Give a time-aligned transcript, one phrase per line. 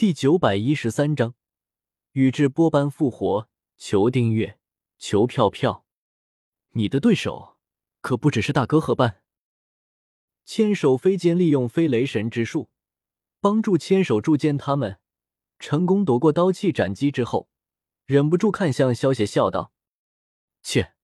[0.00, 1.34] 第九百一十三章，
[2.12, 3.50] 宇智波斑复活。
[3.76, 4.58] 求订阅，
[4.96, 5.84] 求票票。
[6.70, 7.58] 你的对手
[8.00, 9.22] 可不只是大哥和班。
[10.46, 12.70] 千手飞剑利用飞雷神之术，
[13.40, 14.98] 帮助千手柱间他们
[15.58, 17.50] 成功躲过刀气斩击之后，
[18.06, 19.74] 忍不住看向萧邪，笑道
[20.64, 20.94] ：“切！”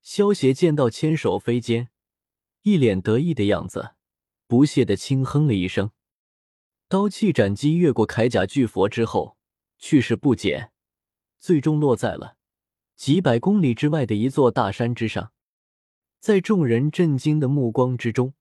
[0.00, 1.90] 萧邪见到千手飞剑，
[2.62, 3.96] 一脸得意的样子，
[4.46, 5.90] 不屑的轻哼了一声。
[6.94, 9.36] 刀气斩击越过铠甲巨佛之后，
[9.78, 10.70] 去势不减，
[11.40, 12.36] 最终落在了
[12.94, 15.32] 几百公里之外的一座大山之上。
[16.20, 18.34] 在众人震惊的目光之中，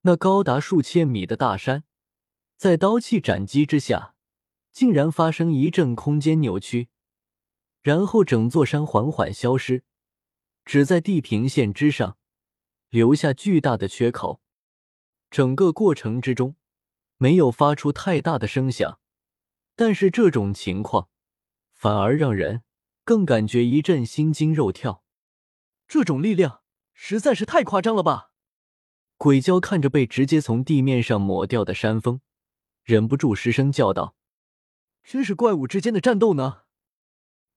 [0.00, 1.84] 那高达数千米的大山，
[2.56, 4.16] 在刀气斩击之下，
[4.72, 6.88] 竟然发生一阵空间扭曲，
[7.82, 9.84] 然后整座山缓缓消失，
[10.64, 12.18] 只在地平线之上
[12.88, 14.40] 留下巨大的缺口。
[15.30, 16.56] 整个过程之中。
[17.22, 18.98] 没有发出太大的声响，
[19.76, 21.10] 但是这种情况
[21.70, 22.62] 反而让人
[23.04, 25.04] 更感觉一阵心惊肉跳。
[25.86, 26.62] 这种力量
[26.94, 28.30] 实在是太夸张了吧！
[29.18, 32.22] 鬼鲛看着被直接从地面上抹掉的山峰，
[32.84, 34.16] 忍不住失声叫道
[35.04, 36.62] ：“真是怪物之间的战斗呢！”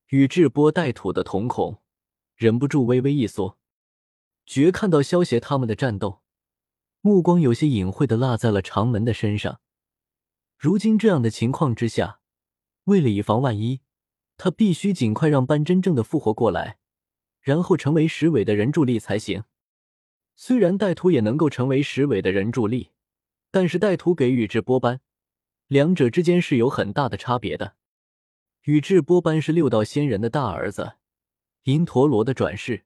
[0.09, 1.81] 宇智波带土的瞳孔
[2.36, 3.58] 忍不住微微一缩，
[4.45, 6.22] 绝看到萧协他们的战斗。
[7.05, 9.59] 目光有些隐晦的落在了长门的身上。
[10.57, 12.21] 如今这样的情况之下，
[12.85, 13.81] 为了以防万一，
[14.37, 16.77] 他必须尽快让班真正的复活过来，
[17.41, 19.43] 然后成为十尾的人柱力才行。
[20.37, 22.91] 虽然带土也能够成为十尾的人柱力，
[23.51, 25.01] 但是带土给宇智波斑，
[25.67, 27.75] 两者之间是有很大的差别的。
[28.61, 30.93] 宇智波斑是六道仙人的大儿子，
[31.63, 32.85] 银陀罗的转世。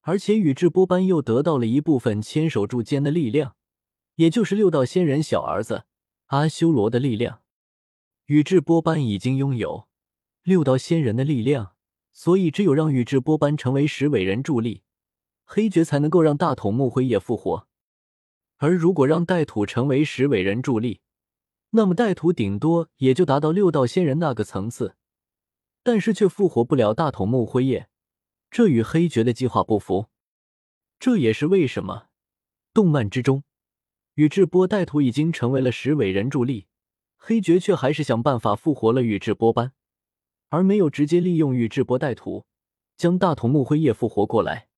[0.00, 3.56] 而且宇智波斑又得到了一部分千手柱间的力量，
[4.14, 5.84] 也就是六道仙人小儿子
[6.26, 7.42] 阿修罗的力量。
[8.26, 9.88] 宇智波斑已经拥有
[10.42, 11.72] 六道仙人的力量，
[12.12, 14.82] 所以只有让宇智波斑成为十尾人助力，
[15.44, 17.66] 黑绝才能够让大筒木辉夜复活。
[18.56, 21.00] 而如果让带土成为十尾人助力，
[21.70, 24.96] 那么带土顶多也就达到六道仙人那个层次，
[25.82, 27.88] 但是却复活不了大筒木辉夜。
[28.50, 30.06] 这与黑绝的计划不符，
[30.98, 32.08] 这也是为什么
[32.72, 33.44] 动漫之中
[34.14, 36.66] 宇智波带土已经成为了十尾人助力，
[37.16, 39.72] 黑绝却还是想办法复活了宇智波斑，
[40.48, 42.46] 而没有直接利用宇智波带土
[42.96, 44.68] 将大筒木辉夜复活过来，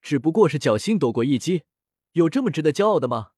[0.00, 1.62] 只不过是侥幸躲过一击，
[2.12, 3.32] 有这么值得骄傲的吗？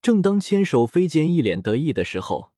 [0.00, 2.52] 正当千手飞剑一脸得意的时候，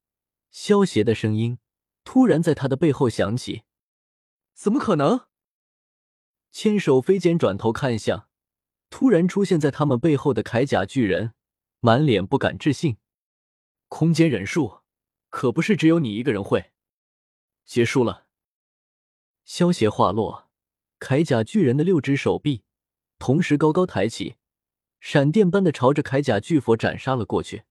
[0.51, 1.59] 萧邪的声音
[2.05, 3.63] 突然在他的背后响起
[4.55, 5.27] ：“怎么可能？”
[6.53, 8.29] 千手飞剑转头看向
[8.91, 11.33] 突然出现在他们背后的铠甲巨人，
[11.81, 12.99] 满脸不敢置信。
[13.89, 14.81] 空间忍术
[15.31, 16.73] 可不是只有你一个人会。
[17.65, 18.27] 结束了。
[19.47, 20.51] 萧邪话落，
[21.01, 22.65] 铠甲巨人的六只手臂
[23.19, 24.37] 同时高高抬起，
[25.01, 27.65] 闪电般的朝着铠甲巨佛斩杀了过去。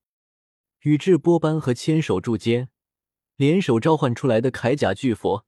[0.82, 2.70] 宇智波斑和千手柱间
[3.36, 5.46] 联手召唤出来的铠甲巨佛，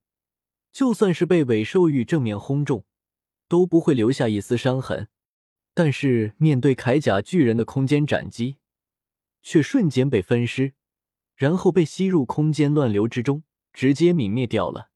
[0.71, 2.85] 就算是被尾兽域正面轰中。
[3.53, 5.09] 都不会留下一丝伤痕，
[5.75, 8.57] 但是面对铠甲巨人的空间斩击，
[9.43, 10.73] 却瞬间被分尸，
[11.35, 14.89] 然后被吸入空间乱流之中，直接泯灭掉了。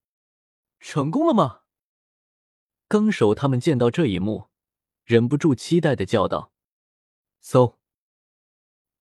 [0.80, 1.60] 成功了吗？
[2.88, 4.48] 纲手他们见到这一幕，
[5.04, 6.52] 忍不住期待的叫道
[7.40, 7.78] ：“So！”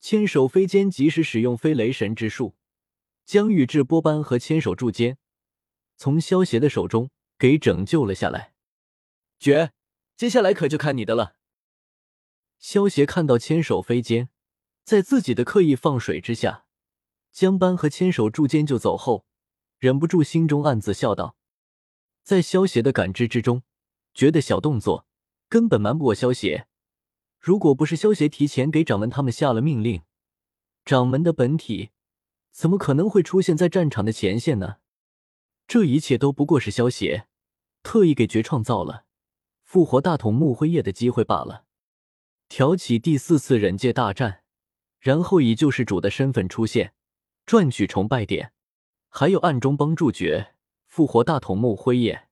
[0.01, 2.57] 千手飞间及时使用飞雷神之术，
[3.25, 5.17] 将宇智波斑和千手柱间
[5.97, 7.09] 从萧邪的手中
[7.39, 8.53] 给拯救了下来。
[9.39, 9.73] 绝，
[10.17, 11.37] 接下来可就看你的了。
[12.59, 14.31] 萧协看到千手飞间
[14.83, 16.65] 在自己的刻意放水之下，
[17.31, 19.27] 江班和千手柱间就走后，
[19.79, 21.37] 忍不住心中暗自笑道
[22.25, 23.63] ：“在萧协的感知之中，
[24.15, 25.07] 觉得小动作
[25.49, 26.67] 根本瞒不过萧协。
[27.39, 30.03] 如果不是萧协提前给掌门他们下了命令，
[30.85, 31.91] 掌门的本体
[32.51, 34.77] 怎么可能会出现在战场的前线呢？
[35.69, 37.29] 这一切都不过是萧协
[37.83, 39.05] 特意给绝创造了。”
[39.67, 41.65] 复活大筒木辉夜的机会罢了。
[42.49, 44.45] 挑起第四次忍界大战，
[45.01, 46.95] 然后以救世主的身份出现，
[47.45, 48.53] 赚取崇拜点，
[49.09, 50.55] 还有暗中帮助绝
[50.87, 52.29] 复活大筒木辉夜，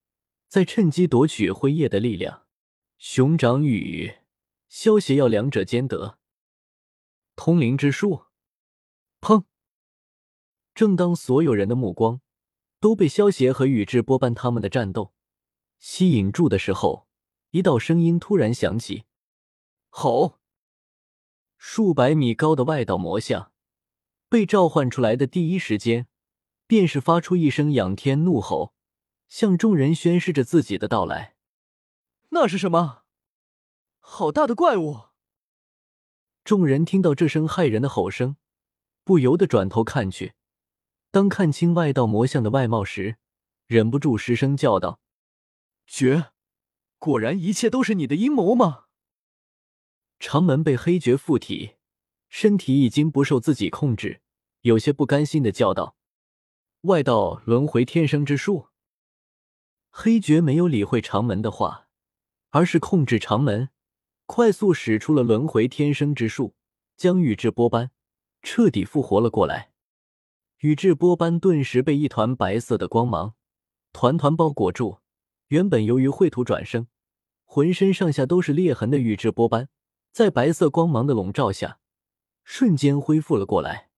[0.47, 2.45] 再趁机夺取辉夜的力量。
[2.99, 4.15] 熊掌与
[4.69, 6.19] 萧邪要两者兼得。
[7.35, 8.27] 通灵之术，
[9.21, 9.43] 砰！
[10.73, 12.21] 正当所有人的目光
[12.79, 15.13] 都被萧邪和宇智波斑他们的战斗
[15.81, 17.09] 吸引住的时候。
[17.55, 19.05] 一道声音突然响起，
[19.89, 20.41] 吼！
[21.57, 23.53] 数百米高的外道魔像
[24.29, 26.09] 被召唤出来的第一时间，
[26.67, 28.75] 便是发出一声仰天怒吼，
[29.29, 31.37] 向众人宣示着自己的到来。
[32.31, 33.05] 那是什么？
[34.01, 35.03] 好大的怪物！
[36.43, 38.37] 众人听到这声骇人的吼声，
[39.05, 40.35] 不由得转头看去。
[41.13, 43.19] 当看清外道魔像的外貌时，
[43.69, 44.99] 忍不住失声叫道
[45.87, 46.33] ：“绝！
[47.05, 48.87] 果然一切都是你的阴谋吗？”
[50.19, 51.75] 长门被黑绝附体，
[52.31, 54.23] 身体已经不受自己控制，
[54.63, 55.97] 有些不甘心的叫道
[56.89, 58.69] ：“外道轮回天生之术。”
[59.93, 61.89] 黑绝没有理会长门的话，
[62.49, 63.69] 而是控制长门，
[64.25, 66.55] 快速使出了轮回天生之术，
[66.97, 67.91] 将宇智波斑
[68.41, 69.73] 彻底复活了过来。
[70.61, 73.35] 宇智波斑顿时被一团白色的光芒
[73.93, 75.01] 团团包裹住。
[75.49, 76.87] 原本由于秽土转生，
[77.55, 79.69] 浑身上下都是裂痕的宇智波斑，
[80.11, 81.79] 在白色光芒的笼罩下，
[82.43, 83.91] 瞬间恢复了过来。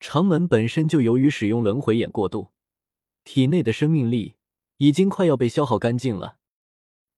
[0.00, 2.52] 长门本身就由于使用轮回眼过度，
[3.22, 4.36] 体内的生命力
[4.78, 6.38] 已经快要被消耗干净了。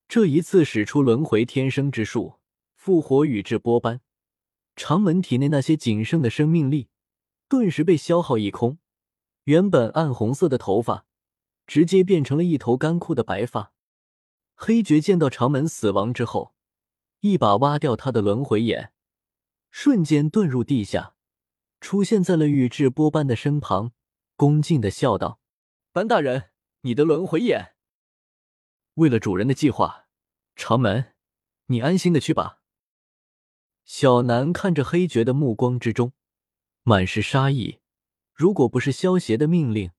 [0.08, 2.40] 这一次使出轮回天生之术，
[2.74, 4.00] 复活宇智波斑，
[4.74, 6.88] 长门体内那些仅剩的生命力。
[7.48, 8.78] 顿时被消耗一空，
[9.44, 11.06] 原本暗红色的头发
[11.68, 13.71] 直接变成了一头干枯的白发。
[14.54, 16.54] 黑绝见到长门死亡之后，
[17.20, 18.92] 一把挖掉他的轮回眼，
[19.70, 21.14] 瞬间遁入地下，
[21.80, 23.92] 出现在了宇智波斑的身旁，
[24.36, 25.40] 恭敬的笑道
[25.92, 26.50] ：“班大人，
[26.82, 27.74] 你的轮回眼。
[28.94, 30.06] 为了主人的计划，
[30.56, 31.14] 长门，
[31.66, 32.60] 你安心的去吧。”
[33.84, 36.12] 小南看着黑绝的目光之中。
[36.84, 37.78] 满是杀意。
[38.34, 39.92] 如果不是萧邪的命令，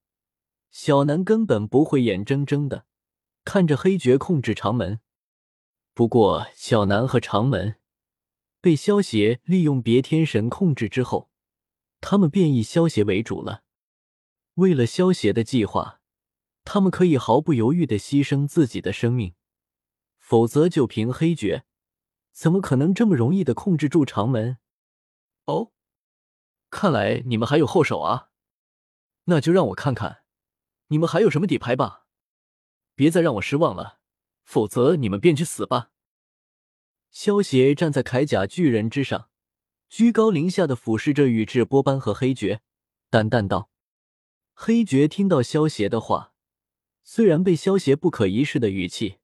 [0.70, 2.86] 小南根本不会眼睁睁的
[3.46, 5.00] 看着黑绝控制长门。
[5.94, 7.76] 不过，小南和长门
[8.60, 11.30] 被萧邪利用别天神控制之后，
[12.02, 13.64] 他们便以萧邪为主了。
[14.56, 16.02] 为了萧邪的计划，
[16.64, 19.36] 他们可以毫不犹豫的牺牲自己的生命。
[20.18, 21.66] 否则，就凭黑绝，
[22.32, 24.58] 怎么可能这么容易的控制住长门？
[25.46, 25.72] 哦。
[26.70, 28.30] 看来你们还有后手啊，
[29.26, 30.24] 那就让我看看
[30.88, 32.03] 你们还有什么底牌吧！
[32.96, 34.00] 别再让我失望了，
[34.44, 35.92] 否则你们便去死吧！
[37.10, 39.30] 萧邪站在铠甲巨人之上，
[39.90, 42.62] 居高临下的俯视着宇智波斑和黑绝，
[43.10, 43.70] 淡淡道
[44.56, 46.34] ：“黑绝听到萧邪的话，
[47.04, 49.20] 虽然被萧邪不可一世的语气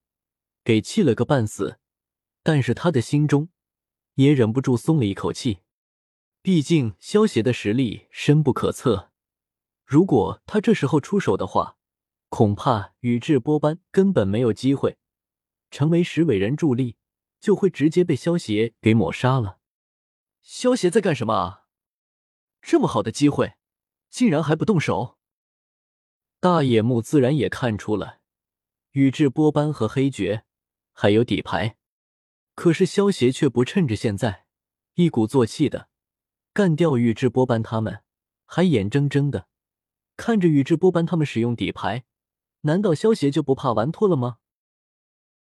[0.64, 1.80] 给气了个半死，
[2.44, 3.50] 但是他的心中
[4.16, 5.60] 也忍不住松了一口气。”
[6.42, 9.12] 毕竟萧邪的实力深不可测，
[9.84, 11.79] 如果他这时候出手的话，
[12.30, 14.98] 恐怕宇智波斑根本没有机会
[15.70, 16.96] 成为十尾人助力，
[17.40, 19.60] 就会直接被萧邪给抹杀了。
[20.42, 21.66] 萧邪在干什么啊？
[22.62, 23.56] 这么好的机会，
[24.10, 25.18] 竟然还不动手？
[26.40, 28.20] 大野木自然也看出了
[28.92, 30.46] 宇智波斑和黑绝
[30.94, 31.78] 还有底牌，
[32.56, 34.46] 可是萧邪却不趁着现在，
[34.96, 35.90] 一鼓作气的。
[36.52, 38.04] 干掉宇智波斑他们，
[38.46, 39.48] 还眼睁睁的
[40.18, 42.06] 看着宇智波斑他们使用底牌，
[42.62, 44.39] 难道萧协就不怕玩脱了吗？